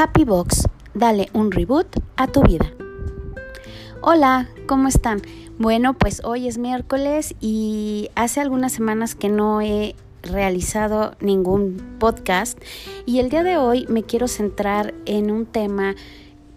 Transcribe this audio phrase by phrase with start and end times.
[0.00, 2.72] Happy Box, dale un reboot a tu vida.
[4.00, 5.22] Hola, ¿cómo están?
[5.58, 12.60] Bueno, pues hoy es miércoles y hace algunas semanas que no he realizado ningún podcast
[13.06, 15.96] y el día de hoy me quiero centrar en un tema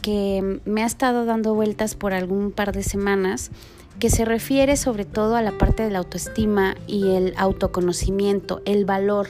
[0.04, 3.50] que me ha estado dando vueltas por algún par de semanas
[3.98, 8.86] que se refiere sobre todo a la parte de la autoestima y el autoconocimiento, el
[8.86, 9.30] valor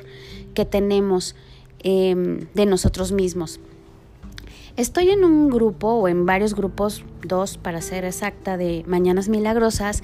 [0.54, 1.34] que tenemos
[1.80, 3.62] em, de nosotros mismos.
[4.78, 10.02] Estoy en un grupo o en varios grupos, dos para ser exacta, de Mañanas Milagrosas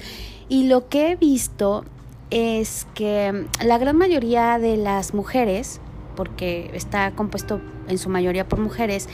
[0.48, 1.84] y lo que he visto
[2.30, 5.80] es que la gran mayoría de las mujeres,
[6.16, 9.08] porque está compuesto en su mayoría por mujeres,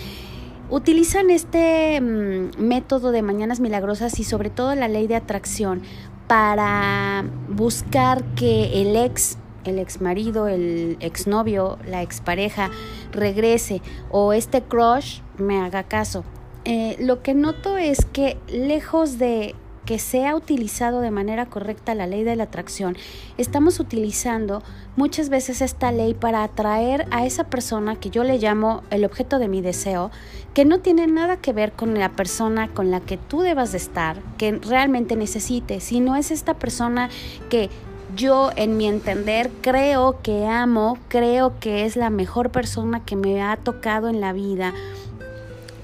[0.71, 5.83] utilizan este mm, método de Mañanas Milagrosas y sobre todo la ley de atracción
[6.27, 12.71] para buscar que el ex el ex marido, el ex novio, la expareja
[13.13, 16.25] regrese o este crush me haga caso.
[16.65, 19.55] Eh, lo que noto es que lejos de
[19.85, 22.97] que sea utilizado de manera correcta la ley de la atracción,
[23.37, 24.63] estamos utilizando
[24.97, 29.39] muchas veces esta ley para atraer a esa persona que yo le llamo el objeto
[29.39, 30.11] de mi deseo,
[30.55, 33.79] que no tiene nada que ver con la persona con la que tú debas de
[33.79, 37.11] estar, que realmente necesites, sino es esta persona
[37.51, 37.69] que
[38.17, 43.43] yo en mi entender creo que amo, creo que es la mejor persona que me
[43.43, 44.73] ha tocado en la vida.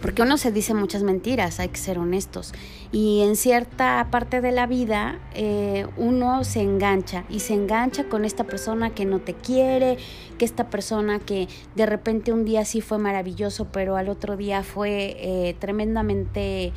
[0.01, 2.53] Porque uno se dice muchas mentiras, hay que ser honestos.
[2.91, 8.25] Y en cierta parte de la vida eh, uno se engancha y se engancha con
[8.25, 9.99] esta persona que no te quiere,
[10.39, 14.63] que esta persona que de repente un día sí fue maravilloso, pero al otro día
[14.63, 16.73] fue eh, tremendamente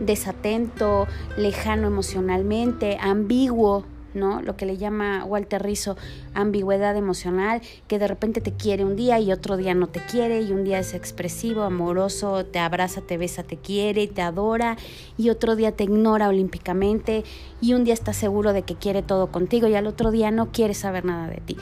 [0.00, 4.42] desatento, lejano emocionalmente, ambiguo ¿no?
[4.42, 5.96] Lo que le llama Walter Rizzo
[6.34, 10.42] ambigüedad emocional, que de repente te quiere un día y otro día no te quiere,
[10.42, 14.76] y un día es expresivo, amoroso, te abraza, te besa, te quiere, te adora,
[15.16, 17.24] y otro día te ignora olímpicamente,
[17.60, 20.52] y un día está seguro de que quiere todo contigo, y al otro día no
[20.52, 21.56] quiere saber nada de ti.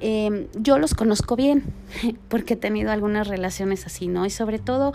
[0.00, 1.64] Em, yo los conozco bien,
[2.28, 4.26] porque he tenido algunas relaciones así, ¿no?
[4.26, 4.92] Y sobre todo,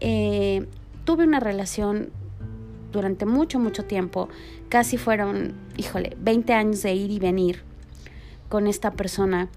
[0.00, 0.66] eh,
[1.04, 2.10] tuve una relación
[2.92, 4.28] durante mucho, mucho tiempo.
[4.72, 7.62] Casi fueron, híjole, 20 años de ir y venir
[8.48, 9.50] con esta persona.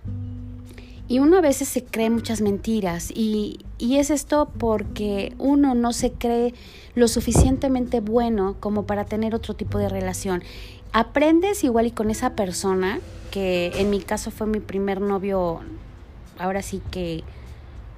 [1.07, 5.93] Y uno a veces se cree muchas mentiras y, y, es esto porque uno no
[5.93, 6.53] se cree
[6.95, 10.43] lo suficientemente bueno como para tener otro tipo de relación.
[10.91, 12.99] Aprendes igual y con esa persona,
[13.31, 15.61] que en mi caso fue mi primer novio,
[16.37, 17.23] ahora sí que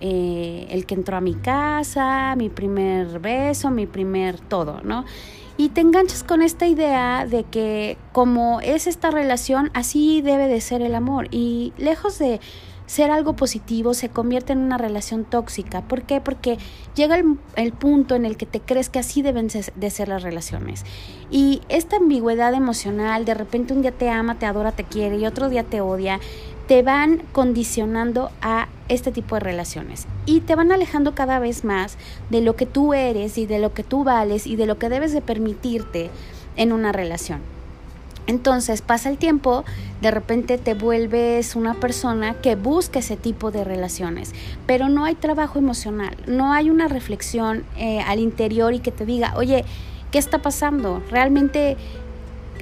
[0.01, 5.03] eh, el que entró a mi casa, mi primer beso, mi primer todo, ¿no?
[5.57, 10.62] Y te enganchas con esta idea de que como es esta relación, así debe de
[10.62, 11.28] ser el amor.
[11.31, 12.40] Y lejos de
[12.88, 15.81] ser algo positivo, se convierte en una relación tóxica.
[15.81, 16.22] ¿Por qué?
[16.22, 16.57] Porque
[16.96, 17.17] llega
[17.56, 20.85] el, punto en el que te crees que así deben de ser las relaciones.
[21.29, 25.25] Y esta ambigüedad emocional, de repente un día te ama, te adora, te quiere y
[25.25, 26.19] otro día te odia,
[26.67, 31.97] te van condicionando a este tipo de relaciones y te van alejando cada vez más
[32.29, 34.89] de lo que tú eres y de lo que tú vales y de lo que
[34.89, 36.09] debes de permitirte
[36.57, 37.41] en una relación.
[38.28, 39.63] Entonces pasa el tiempo,
[40.01, 44.34] de repente te vuelves una persona que busca ese tipo de relaciones,
[44.66, 49.05] pero no hay trabajo emocional, no hay una reflexión eh, al interior y que te
[49.05, 49.63] diga, oye,
[50.11, 51.01] ¿qué está pasando?
[51.09, 51.78] ¿Realmente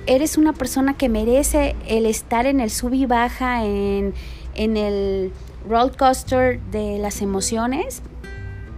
[0.07, 4.13] eres una persona que merece el estar en el sub y baja, en,
[4.55, 5.31] en el
[5.67, 8.01] roller coaster de las emociones,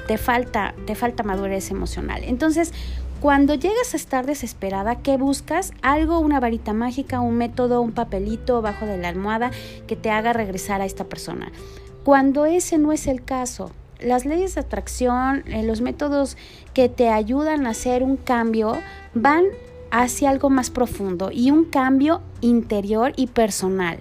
[0.07, 2.21] te falta, te falta madurez emocional.
[2.23, 2.71] Entonces,
[3.19, 5.73] cuando llegas a estar desesperada, ¿qué buscas?
[5.81, 9.51] Algo, una varita mágica, un método, un papelito bajo de la almohada
[9.88, 11.51] que te haga regresar a esta persona.
[12.03, 16.38] Cuando ese no es el caso, las leyes de atracción, eh, los métodos
[16.73, 18.77] que te ayudan a hacer un cambio
[19.13, 19.45] van
[19.92, 24.00] hacia algo más profundo y un cambio interior y personal.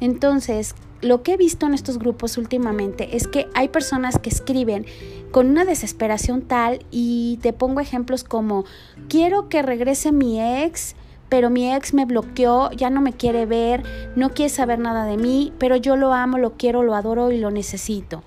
[0.00, 4.86] Entonces, lo que he visto en estos grupos últimamente es que hay personas que escriben
[5.32, 8.64] con una desesperación tal y te pongo ejemplos como
[9.08, 10.94] quiero que regrese mi ex,
[11.28, 13.82] pero mi ex me bloqueó, ya no me quiere ver,
[14.14, 17.38] no quiere saber nada de mí, pero yo lo amo, lo quiero, lo adoro y
[17.38, 18.22] lo necesito.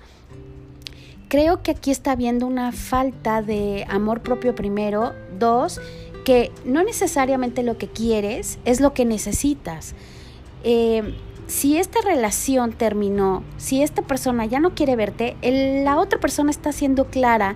[1.28, 5.80] Creo que aquí está habiendo una falta de amor propio primero, dos,
[6.26, 9.94] que no necesariamente lo que quieres es lo que necesitas.
[10.64, 11.14] Eh,
[11.46, 15.36] si esta relación terminó, si esta persona ya no quiere verte,
[15.84, 17.54] la otra persona está siendo clara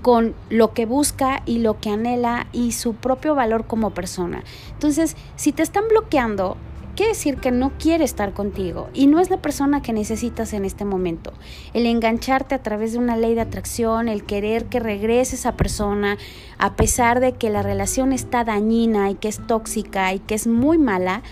[0.00, 4.44] con lo que busca y lo que anhela y su propio valor como persona.
[4.72, 6.56] Entonces, si te están bloqueando,
[6.96, 10.64] quiere decir que no quiere estar contigo y no es la persona que necesitas en
[10.64, 11.32] este momento.
[11.74, 16.16] El engancharte a través de una ley de atracción, el querer que regrese esa persona,
[16.58, 20.46] a pesar de que la relación está dañina y que es tóxica y que es
[20.46, 21.22] muy mala,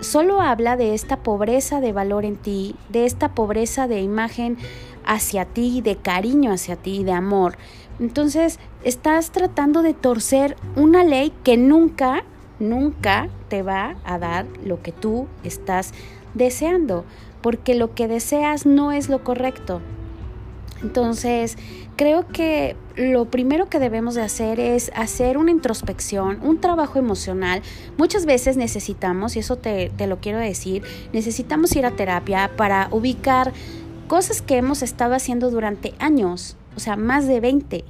[0.00, 4.58] solo habla de esta pobreza de valor en ti, de esta pobreza de imagen
[5.04, 7.56] hacia ti, de cariño hacia ti, de amor.
[7.98, 12.24] Entonces, estás tratando de torcer una ley que nunca,
[12.60, 15.92] nunca te va a dar lo que tú estás
[16.34, 17.04] deseando,
[17.42, 19.80] porque lo que deseas no es lo correcto.
[20.82, 21.58] Entonces,
[21.96, 27.62] creo que lo primero que debemos de hacer es hacer una introspección, un trabajo emocional.
[27.98, 32.88] Muchas veces necesitamos, y eso te, te lo quiero decir, necesitamos ir a terapia para
[32.90, 33.52] ubicar
[34.06, 37.84] cosas que hemos estado haciendo durante años, o sea, más de 20,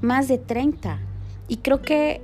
[0.00, 0.98] más de 30.
[1.48, 2.22] Y creo que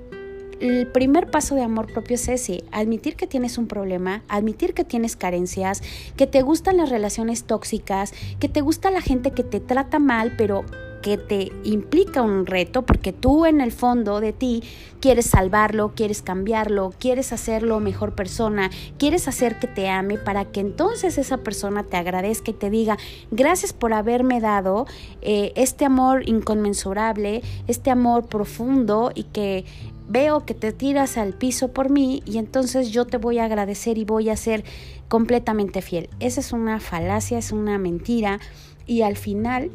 [0.60, 4.84] el primer paso de amor propio es ese, admitir que tienes un problema, admitir que
[4.84, 5.82] tienes carencias,
[6.16, 10.34] que te gustan las relaciones tóxicas, que te gusta la gente que te trata mal,
[10.36, 10.64] pero
[11.00, 14.62] que te implica un reto porque tú en el fondo de ti
[15.00, 20.60] quieres salvarlo, quieres cambiarlo, quieres hacerlo mejor persona, quieres hacer que te ame para que
[20.60, 22.98] entonces esa persona te agradezca y te diga
[23.30, 24.86] gracias por haberme dado
[25.22, 29.64] eh, este amor inconmensurable, este amor profundo y que
[30.10, 33.96] veo que te tiras al piso por mí y entonces yo te voy a agradecer
[33.96, 34.64] y voy a ser
[35.08, 36.10] completamente fiel.
[36.18, 38.40] Esa es una falacia, es una mentira
[38.86, 39.70] y al final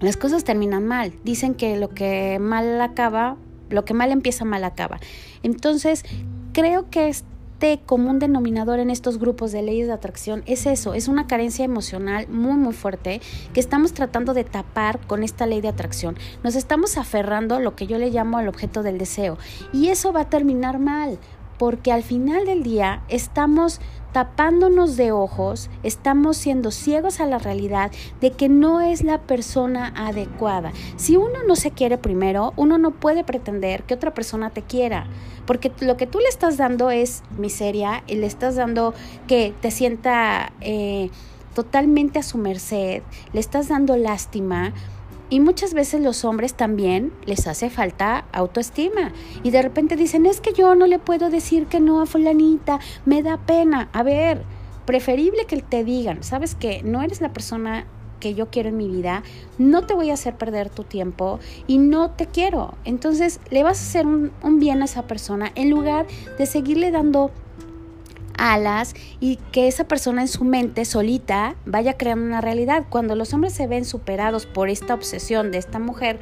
[0.00, 1.12] las cosas terminan mal.
[1.24, 3.36] Dicen que lo que mal acaba,
[3.68, 4.98] lo que mal empieza, mal acaba.
[5.42, 6.04] Entonces,
[6.54, 7.14] creo que
[7.84, 12.26] común denominador en estos grupos de leyes de atracción es eso, es una carencia emocional
[12.28, 13.20] muy muy fuerte
[13.52, 16.16] que estamos tratando de tapar con esta ley de atracción.
[16.42, 19.36] Nos estamos aferrando a lo que yo le llamo al objeto del deseo
[19.72, 21.18] y eso va a terminar mal
[21.60, 23.82] porque al final del día estamos
[24.14, 27.92] tapándonos de ojos, estamos siendo ciegos a la realidad
[28.22, 30.72] de que no es la persona adecuada.
[30.96, 35.06] Si uno no se quiere primero, uno no puede pretender que otra persona te quiera,
[35.44, 38.94] porque lo que tú le estás dando es miseria y le estás dando
[39.28, 41.10] que te sienta eh,
[41.54, 43.02] totalmente a su merced,
[43.34, 44.72] le estás dando lástima
[45.30, 49.12] y muchas veces los hombres también les hace falta autoestima.
[49.42, 52.80] Y de repente dicen, es que yo no le puedo decir que no a fulanita,
[53.06, 53.88] me da pena.
[53.92, 54.42] A ver,
[54.84, 57.86] preferible que te digan, sabes que no eres la persona
[58.18, 59.22] que yo quiero en mi vida,
[59.56, 62.74] no te voy a hacer perder tu tiempo y no te quiero.
[62.84, 66.06] Entonces le vas a hacer un, un bien a esa persona en lugar
[66.36, 67.30] de seguirle dando
[68.40, 72.86] alas y que esa persona en su mente solita vaya creando una realidad.
[72.88, 76.20] Cuando los hombres se ven superados por esta obsesión de esta mujer,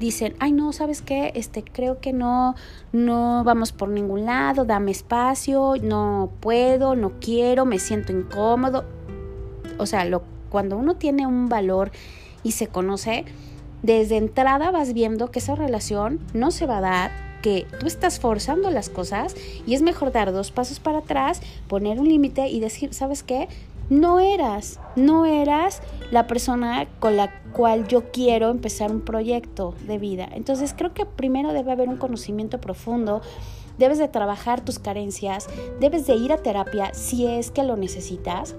[0.00, 1.32] dicen, ay no, ¿sabes qué?
[1.34, 2.54] Este, creo que no,
[2.92, 8.84] no vamos por ningún lado, dame espacio, no puedo, no quiero, me siento incómodo.
[9.76, 11.90] O sea, lo, cuando uno tiene un valor
[12.42, 13.24] y se conoce,
[13.82, 17.10] desde entrada vas viendo que esa relación no se va a dar,
[17.42, 19.36] que tú estás forzando las cosas
[19.66, 23.48] y es mejor dar dos pasos para atrás, poner un límite y decir, ¿sabes qué?
[23.90, 25.80] No eras, no eras
[26.10, 30.28] la persona con la cual yo quiero empezar un proyecto de vida.
[30.32, 33.22] Entonces creo que primero debe haber un conocimiento profundo,
[33.78, 35.46] debes de trabajar tus carencias,
[35.80, 38.56] debes de ir a terapia si es que lo necesitas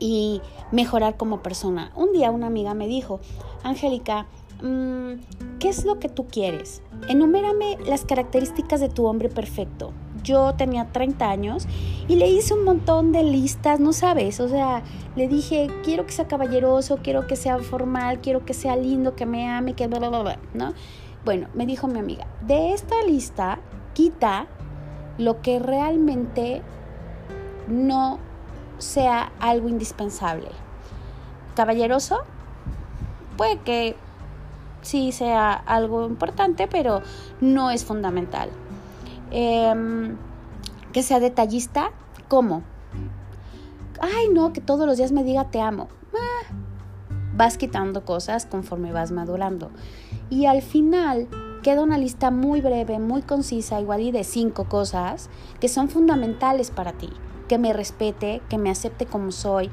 [0.00, 0.40] y
[0.72, 1.92] mejorar como persona.
[1.94, 3.20] Un día una amiga me dijo,
[3.62, 4.26] Angélica,
[4.62, 5.14] Mm,
[5.58, 6.82] ¿qué es lo que tú quieres?
[7.08, 9.92] Enumérame las características de tu hombre perfecto.
[10.22, 11.66] Yo tenía 30 años
[12.08, 14.82] y le hice un montón de listas, no sabes, o sea,
[15.16, 19.24] le dije, quiero que sea caballeroso, quiero que sea formal, quiero que sea lindo, que
[19.24, 20.74] me ame, que bla, bla, bla, ¿no?
[21.24, 23.60] Bueno, me dijo mi amiga, de esta lista
[23.94, 24.46] quita
[25.16, 26.62] lo que realmente
[27.66, 28.18] no
[28.80, 30.48] sea algo indispensable.
[31.54, 32.18] Caballeroso,
[33.36, 33.96] puede que
[34.82, 37.02] sí sea algo importante, pero
[37.40, 38.50] no es fundamental.
[39.30, 40.16] Em,
[40.92, 41.90] que sea detallista,
[42.28, 42.62] ¿cómo?
[44.00, 45.88] Ay, no, que todos los días me diga te amo.
[46.14, 46.52] Ah,
[47.36, 49.70] vas quitando cosas conforme vas madurando.
[50.30, 51.28] Y al final
[51.62, 55.28] queda una lista muy breve, muy concisa, igual y de cinco cosas
[55.60, 57.10] que son fundamentales para ti.
[57.50, 59.70] Que me respete, que me acepte como soy,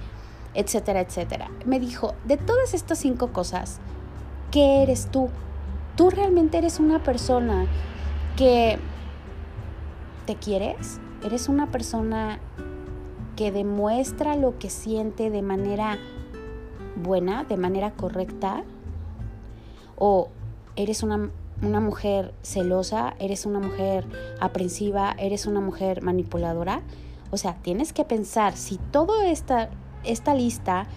[0.56, 1.52] etcétera, etcétera.
[1.64, 3.80] Me dijo, de todas estas cinco cosas,
[4.52, 5.30] ¿Qué eres tú?
[5.98, 7.68] ¿Tú realmente eres una persona
[8.38, 8.80] que
[10.26, 11.02] te quieres?
[11.26, 12.40] ¿Eres una persona
[13.36, 15.98] que demuestra lo que siente de manera
[16.96, 18.64] buena, de manera correcta?
[19.98, 20.30] ¿O
[20.78, 21.30] eres una,
[21.62, 23.16] una mujer celosa?
[23.20, 24.08] ¿Eres una mujer
[24.40, 25.14] aprensiva?
[25.20, 26.84] ¿Eres una mujer manipuladora?
[27.32, 29.70] O sea, tienes que pensar si toda esta,
[30.04, 30.88] esta lista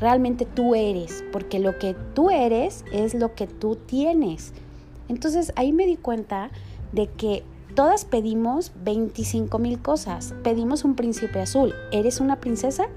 [0.00, 4.52] realmente tú eres, porque lo que tú eres es lo que tú tienes.
[5.08, 6.50] Entonces ahí me di cuenta
[6.92, 7.44] de que
[7.74, 10.34] todas pedimos 25 mil cosas.
[10.42, 11.74] Pedimos un príncipe azul.
[11.92, 12.88] ¿Eres una princesa?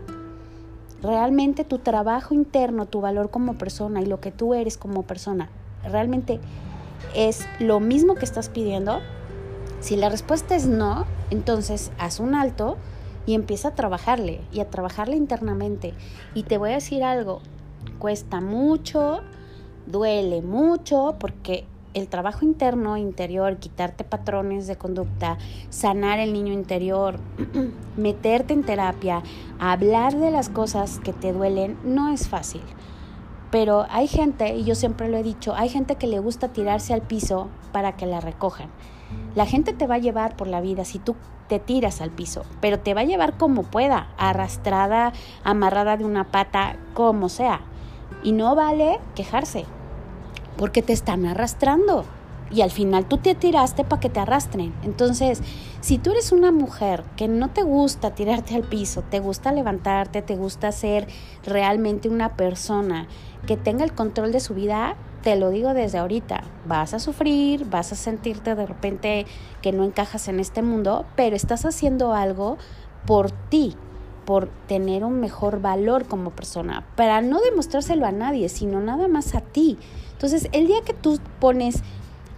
[1.01, 5.49] Realmente tu trabajo interno, tu valor como persona y lo que tú eres como persona,
[5.83, 6.39] realmente
[7.15, 8.99] es lo mismo que estás pidiendo.
[9.81, 12.77] Si la respuesta es no, entonces haz un alto
[13.25, 15.95] y empieza a trabajarle y a trabajarle internamente.
[16.35, 17.41] Y te voy a decir algo,
[17.97, 19.21] cuesta mucho,
[19.88, 25.39] duele mucho porque el trabajo interno, interior, quitarte patrones de conducta,
[25.71, 27.19] sanar el niño interior,
[27.97, 29.23] meterte en terapia,
[29.59, 32.61] hablar de las cosas que te duelen, no es fácil.
[33.51, 36.93] Pero hay gente, y yo siempre lo he dicho, hay gente que le gusta tirarse
[36.93, 38.70] al piso para que la recojan.
[39.36, 41.15] La gente te va a llevar por la vida si tú
[41.48, 45.12] te tiras al piso, pero te va a llevar como pueda, arrastrada,
[45.43, 47.60] amarrada de una pata, como sea.
[48.24, 49.65] Y no vale quejarse,
[50.58, 52.05] porque te están arrastrando.
[52.51, 54.74] Y al final tú te tiraste para que te arrastren.
[54.84, 55.41] Entonces,
[55.79, 60.22] si tú eres una mujer que no te gusta tirarte al piso, te gusta levantarte,
[60.22, 61.08] te gusta ser
[61.46, 63.08] realmente una persona
[63.48, 67.65] que tenga el control de su vida, te lo digo desde ahorita, vas a sufrir,
[67.65, 69.25] vas a sentirte de repente
[69.62, 72.58] que no encajas en este mundo, pero estás haciendo algo
[73.05, 73.75] por ti,
[74.25, 79.36] por tener un mejor valor como persona, para no demostrárselo a nadie, sino nada más
[79.36, 79.77] a ti.
[80.12, 81.84] Entonces, el día que tú pones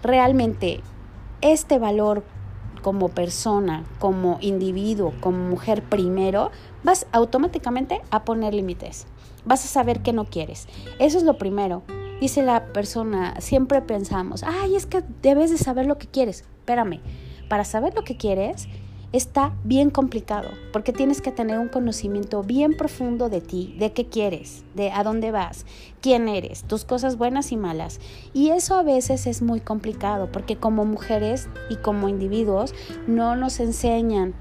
[0.03, 0.81] realmente
[1.41, 2.24] este valor
[2.83, 6.51] como persona, como individuo, como mujer primero,
[6.83, 9.07] vas automáticamente a poner límites.
[9.45, 10.67] Vas a saber qué no quieres.
[11.00, 11.81] Eso es lo primero.
[12.19, 16.41] Dice la persona, siempre pensamos, ay, es que debes de saber lo que quieres.
[16.60, 17.01] Espérame,
[17.50, 18.67] para saber lo que quieres
[19.13, 24.08] está bien complicado, porque tienes que tener un conocimiento bien profundo de ti, de qué
[24.08, 25.67] quieres, de a dónde vas,
[26.01, 28.00] quién eres, tus cosas buenas y malas.
[28.34, 32.74] Y eso a veces es muy complicado, porque como mujeres y como individuos
[33.05, 34.34] no nos enseñan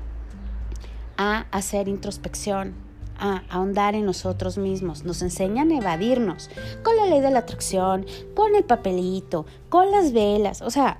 [1.19, 2.75] a hacer introspección,
[3.19, 6.49] a ahondar en nosotros mismos, nos enseñan a evadirnos
[6.83, 10.99] con la ley de la atracción, con el papelito, con las velas, o sea,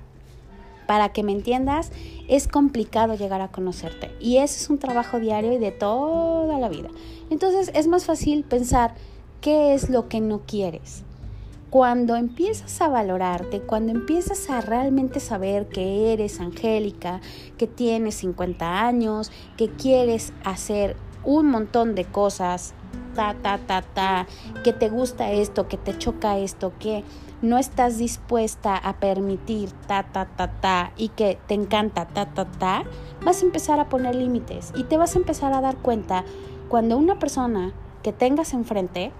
[0.93, 1.91] para que me entiendas,
[2.27, 4.11] es complicado llegar a conocerte.
[4.19, 6.89] Y ese es un trabajo diario y de toda la vida.
[7.31, 8.93] Entonces es más fácil pensar
[9.41, 11.01] qué es lo que no quieres.
[11.71, 17.21] Cuando empiezas a valorarte, cuando empiezas a realmente saber que eres angélica,
[17.57, 22.75] que tienes 50 años, que quieres hacer un montón de cosas,
[23.15, 24.27] ta, ta, ta, ta,
[24.63, 27.03] que te gusta esto, que te choca esto, que
[27.43, 32.45] no estás dispuesta a permitir ta, ta, ta, ta y que te encanta ta, ta,
[32.45, 32.85] ta,
[33.21, 36.23] vas a empezar a poner límites y te vas a empezar a dar cuenta
[36.69, 39.11] cuando una persona que tengas enfrente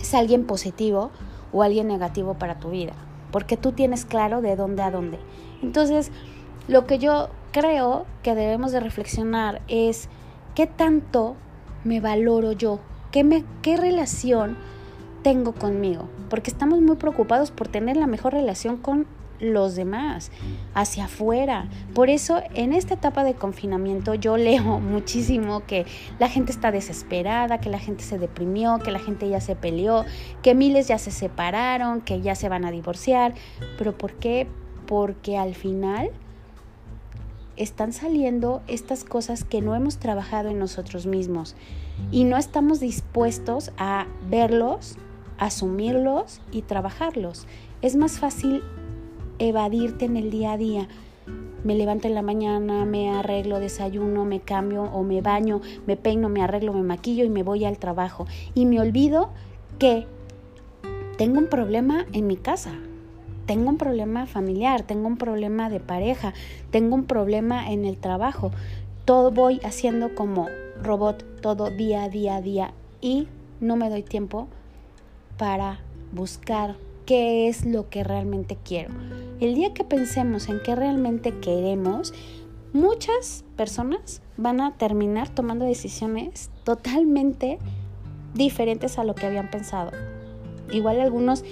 [0.00, 1.12] es alguien positivo
[1.52, 2.94] o alguien negativo para tu vida,
[3.30, 5.20] porque tú tienes claro de dónde a dónde.
[5.62, 6.10] Entonces,
[6.66, 10.08] lo que yo creo que debemos de reflexionar es
[10.56, 11.36] qué tanto
[11.84, 12.80] me valoro yo,
[13.12, 14.56] qué, me, qué relación
[15.22, 19.06] tengo conmigo, porque estamos muy preocupados por tener la mejor relación con
[19.40, 20.30] los demás,
[20.74, 21.68] hacia afuera.
[21.94, 25.86] Por eso en esta etapa de confinamiento yo leo muchísimo que
[26.18, 30.04] la gente está desesperada, que la gente se deprimió, que la gente ya se peleó,
[30.42, 33.34] que miles ya se separaron, que ya se van a divorciar.
[33.76, 34.46] ¿Pero por qué?
[34.86, 36.10] Porque al final
[37.56, 41.56] están saliendo estas cosas que no hemos trabajado en nosotros mismos
[42.12, 44.96] y no estamos dispuestos a verlos
[45.38, 47.46] asumirlos y trabajarlos.
[47.82, 48.62] Es más fácil
[49.38, 50.88] evadirte en el día a día.
[51.64, 56.28] Me levanto en la mañana, me arreglo, desayuno, me cambio o me baño, me peino,
[56.28, 58.26] me arreglo, me maquillo y me voy al trabajo.
[58.54, 59.30] Y me olvido
[59.78, 60.06] que
[61.16, 62.72] tengo un problema en mi casa,
[63.46, 66.32] tengo un problema familiar, tengo un problema de pareja,
[66.70, 68.52] tengo un problema en el trabajo.
[69.04, 70.46] Todo voy haciendo como
[70.82, 73.26] robot, todo día día día y
[73.60, 74.48] no me doy tiempo
[75.38, 75.80] para
[76.12, 76.76] buscar
[77.06, 78.92] qué es lo que realmente quiero.
[79.40, 82.12] El día que pensemos en qué realmente queremos,
[82.72, 87.58] muchas personas van a terminar tomando decisiones totalmente
[88.34, 89.92] diferentes a lo que habían pensado.
[90.70, 91.44] Igual algunos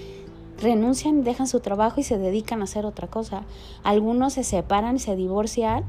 [0.60, 3.44] renuncian, dejan su trabajo y se dedican a hacer otra cosa.
[3.82, 5.84] Algunos se separan y se divorcian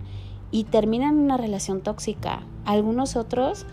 [0.51, 2.41] y terminan una relación tóxica.
[2.65, 3.65] Algunos otros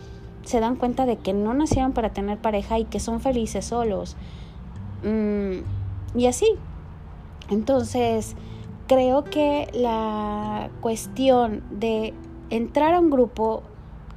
[0.44, 4.16] se dan cuenta de que no nacieron para tener pareja y que son felices solos.
[5.02, 6.46] Mm, y así.
[7.50, 8.36] Entonces,
[8.86, 12.14] creo que la cuestión de
[12.50, 13.62] entrar a un grupo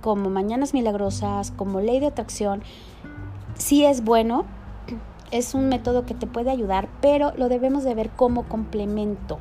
[0.01, 2.61] como Mañanas Milagrosas, como Ley de Atracción,
[3.55, 4.45] sí es bueno,
[5.31, 9.39] es un método que te puede ayudar, pero lo debemos de ver como complemento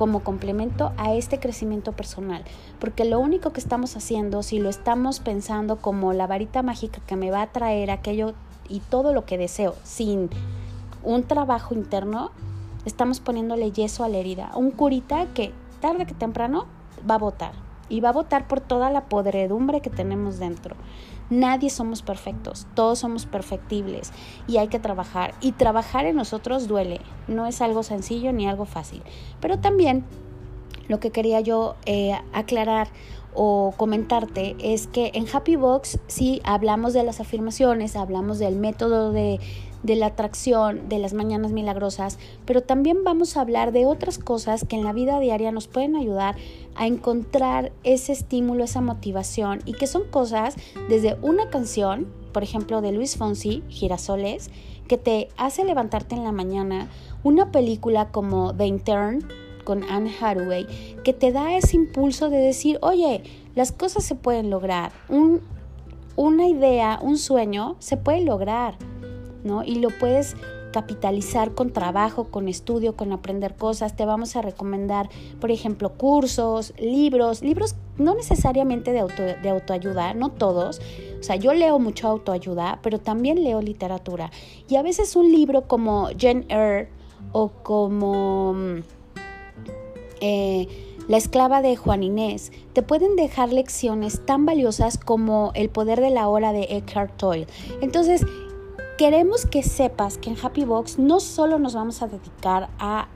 [0.00, 2.42] como complemento a este crecimiento personal,
[2.78, 7.16] porque lo único que estamos haciendo, si lo estamos pensando como la varita mágica que
[7.16, 8.32] me va a traer aquello
[8.66, 10.30] y todo lo que deseo sin
[11.02, 12.30] un trabajo interno,
[12.86, 15.52] estamos poniéndole yeso a la herida, un curita que
[15.82, 16.64] tarde que temprano
[17.08, 17.52] va a votar
[17.90, 20.76] y va a votar por toda la podredumbre que tenemos dentro.
[21.30, 24.12] Nadie somos perfectos, todos somos perfectibles
[24.48, 25.34] y hay que trabajar.
[25.40, 29.02] Y trabajar en nosotros duele, no es algo sencillo ni algo fácil.
[29.40, 30.04] Pero también
[30.88, 32.88] lo que quería yo eh, aclarar
[33.32, 39.12] o comentarte es que en Happy Box sí hablamos de las afirmaciones, hablamos del método
[39.12, 39.38] de
[39.82, 44.64] de la atracción, de las mañanas milagrosas, pero también vamos a hablar de otras cosas
[44.64, 46.36] que en la vida diaria nos pueden ayudar
[46.74, 50.56] a encontrar ese estímulo, esa motivación y que son cosas
[50.88, 54.50] desde una canción, por ejemplo de Luis Fonsi, Girasoles,
[54.86, 56.88] que te hace levantarte en la mañana,
[57.22, 59.24] una película como The Intern
[59.64, 60.66] con Anne Hathaway,
[61.04, 63.22] que te da ese impulso de decir, oye,
[63.54, 65.42] las cosas se pueden lograr, un,
[66.16, 68.74] una idea, un sueño se puede lograr.
[69.44, 69.64] ¿No?
[69.64, 70.36] Y lo puedes
[70.70, 73.96] capitalizar con trabajo, con estudio, con aprender cosas.
[73.96, 75.08] Te vamos a recomendar,
[75.40, 80.80] por ejemplo, cursos, libros, libros no necesariamente de, auto, de autoayuda, no todos.
[81.18, 84.30] O sea, yo leo mucho autoayuda, pero también leo literatura.
[84.68, 86.88] Y a veces un libro como Jane Eyre
[87.32, 88.54] o como
[90.20, 90.68] eh,
[91.08, 96.10] La esclava de Juan Inés te pueden dejar lecciones tan valiosas como El poder de
[96.10, 97.46] la hora de Eckhart Tolle.
[97.82, 98.24] Entonces,
[99.00, 103.08] queremos que sepas que en Happy Box no solo nos vamos a dedicar a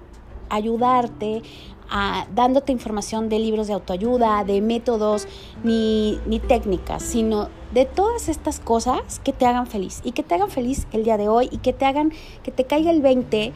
[0.49, 1.43] ayudarte,
[1.91, 5.29] a, dándote información de libros de autoayuda, de métodos,
[5.63, 10.35] ni, ni técnicas, sino de todas estas cosas que te hagan feliz y que te
[10.35, 13.53] hagan feliz el día de hoy y que te hagan que te caiga el 20,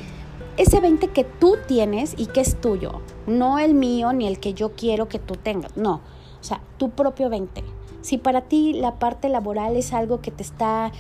[0.59, 4.53] ese 20 que tú tienes y que es tuyo, no el mío ni el que
[4.53, 6.03] yo quiero que tú tengas, no,
[6.39, 7.65] o sea, tu propio 20.
[8.03, 10.93] Si para ti la parte laboral es algo que te está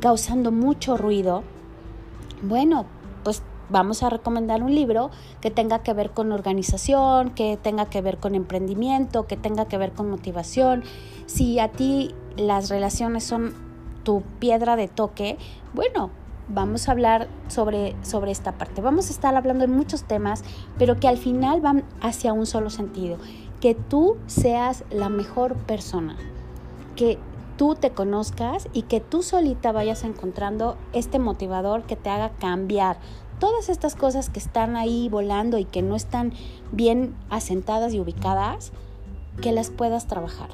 [0.00, 1.42] causando mucho ruido,
[2.42, 2.86] bueno,
[3.24, 8.00] pues vamos a recomendar un libro que tenga que ver con organización, que tenga que
[8.00, 10.84] ver con emprendimiento, que tenga que ver con motivación.
[11.26, 13.54] Si a ti las relaciones son
[14.04, 15.38] tu piedra de toque,
[15.74, 16.10] bueno,
[16.48, 18.80] vamos a hablar sobre, sobre esta parte.
[18.80, 20.44] Vamos a estar hablando de muchos temas,
[20.78, 23.18] pero que al final van hacia un solo sentido,
[23.60, 26.16] que tú seas la mejor persona,
[26.94, 27.18] que
[27.56, 32.98] tú te conozcas y que tú solita vayas encontrando este motivador que te haga cambiar
[33.38, 36.32] todas estas cosas que están ahí volando y que no están
[36.72, 38.72] bien asentadas y ubicadas,
[39.40, 40.48] que las puedas trabajar.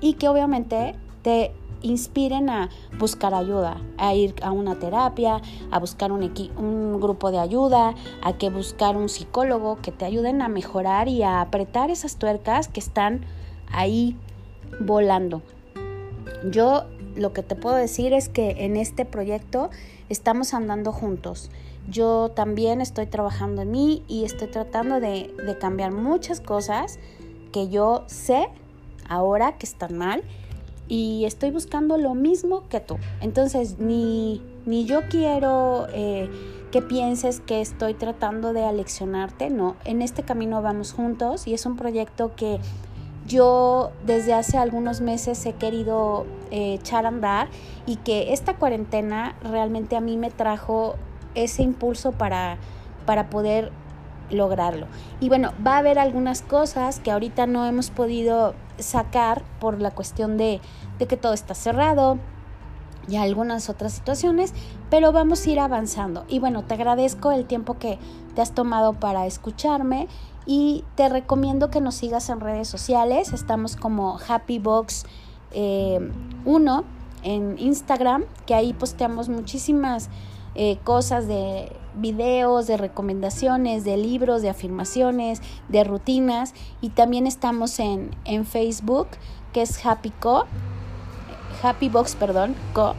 [0.00, 5.40] Y que obviamente te inspiren a buscar ayuda, a ir a una terapia,
[5.70, 10.42] a buscar un, un grupo de ayuda, a que buscar un psicólogo que te ayuden
[10.42, 13.24] a mejorar y a apretar esas tuercas que están
[13.70, 14.16] ahí
[14.80, 15.42] volando.
[16.44, 16.84] Yo
[17.16, 19.70] lo que te puedo decir es que en este proyecto
[20.08, 21.50] estamos andando juntos.
[21.88, 26.98] Yo también estoy trabajando en mí y estoy tratando de, cambiar muchas cosas
[27.52, 28.48] que yo sé
[29.08, 30.22] ahora que están mal
[30.88, 32.96] y estoy buscando lo mismo que tú.
[33.20, 36.30] Entonces, ni, ni yo quiero eh,
[36.70, 41.66] que pienses que estoy tratando de aleccionarte, no, en este camino vamos juntos y es
[41.66, 42.58] un proyecto que
[43.30, 47.48] yo desde hace algunos meses he querido eh, echar a andar
[47.86, 50.96] y que esta cuarentena realmente a mí me trajo
[51.36, 52.58] ese impulso para,
[53.06, 53.70] para poder
[54.30, 54.86] lograrlo.
[55.20, 59.92] Y bueno, va a haber algunas cosas que ahorita no hemos podido sacar por la
[59.92, 60.60] cuestión de,
[60.98, 62.18] de que todo está cerrado,
[63.08, 64.54] y algunas otras situaciones,
[64.88, 66.24] pero vamos a ir avanzando.
[66.28, 67.98] Y bueno, te agradezco el tiempo que
[68.34, 70.06] te has tomado para escucharme
[70.46, 73.32] y te recomiendo que nos sigas en redes sociales.
[73.32, 75.04] Estamos como HappyBox1
[75.52, 76.10] eh,
[77.22, 80.08] en Instagram, que ahí posteamos muchísimas
[80.54, 86.54] eh, cosas de videos, de recomendaciones, de libros, de afirmaciones, de rutinas.
[86.80, 89.08] Y también estamos en, en Facebook,
[89.52, 90.46] que es HappyCo,
[91.62, 92.94] HappyBox, perdón, Co.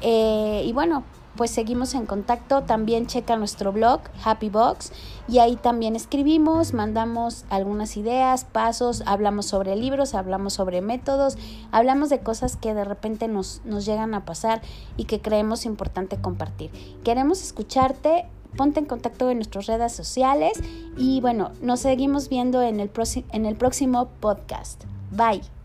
[0.00, 1.04] Eh, y bueno,
[1.36, 2.62] pues seguimos en contacto.
[2.62, 4.92] También checa nuestro blog, Happy Box,
[5.28, 11.38] y ahí también escribimos, mandamos algunas ideas, pasos, hablamos sobre libros, hablamos sobre métodos,
[11.70, 14.62] hablamos de cosas que de repente nos, nos llegan a pasar
[14.96, 16.70] y que creemos importante compartir.
[17.04, 18.26] Queremos escucharte.
[18.54, 20.60] Ponte en contacto en nuestras redes sociales
[20.98, 22.90] y bueno, nos seguimos viendo en el,
[23.32, 24.84] en el próximo podcast.
[25.10, 25.61] Bye.